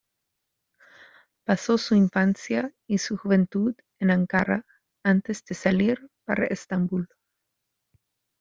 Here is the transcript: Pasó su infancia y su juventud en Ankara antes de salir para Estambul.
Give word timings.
Pasó 1.45 1.77
su 1.77 1.93
infancia 1.93 2.73
y 2.87 2.97
su 2.97 3.17
juventud 3.19 3.75
en 3.99 4.09
Ankara 4.09 4.65
antes 5.05 5.45
de 5.45 5.53
salir 5.53 6.09
para 6.25 6.47
Estambul. 6.47 7.07